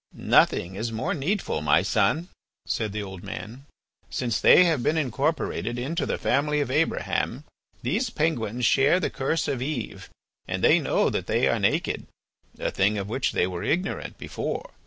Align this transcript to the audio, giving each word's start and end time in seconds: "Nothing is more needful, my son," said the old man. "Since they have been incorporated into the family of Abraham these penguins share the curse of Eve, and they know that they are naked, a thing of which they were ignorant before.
"Nothing 0.15 0.73
is 0.73 0.91
more 0.91 1.13
needful, 1.13 1.61
my 1.61 1.83
son," 1.83 2.29
said 2.65 2.91
the 2.91 3.03
old 3.03 3.21
man. 3.23 3.67
"Since 4.09 4.41
they 4.41 4.63
have 4.63 4.81
been 4.81 4.97
incorporated 4.97 5.77
into 5.77 6.07
the 6.07 6.17
family 6.17 6.59
of 6.59 6.71
Abraham 6.71 7.43
these 7.83 8.09
penguins 8.09 8.65
share 8.65 8.99
the 8.99 9.11
curse 9.11 9.47
of 9.47 9.61
Eve, 9.61 10.09
and 10.47 10.63
they 10.63 10.79
know 10.79 11.11
that 11.11 11.27
they 11.27 11.47
are 11.47 11.59
naked, 11.59 12.07
a 12.57 12.71
thing 12.71 12.97
of 12.97 13.09
which 13.09 13.33
they 13.33 13.45
were 13.45 13.61
ignorant 13.61 14.17
before. 14.17 14.71